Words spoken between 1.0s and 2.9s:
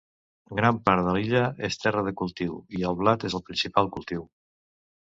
de l'illa és terra de cultiu, i